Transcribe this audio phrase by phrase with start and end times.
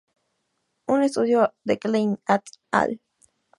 [0.87, 2.99] Un estudio de Klein "et al.